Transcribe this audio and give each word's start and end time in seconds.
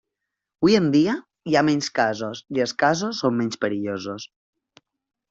Avui 0.63 0.77
en 0.77 0.85
dia, 0.95 1.13
hi 1.51 1.57
ha 1.59 1.63
menys 1.67 1.89
casos 1.99 2.41
i 2.57 2.63
els 2.65 2.73
casos 2.85 3.21
són 3.25 3.39
menys 3.43 3.61
perillosos. 3.67 4.27